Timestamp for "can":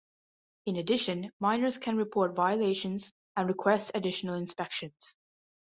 1.77-1.95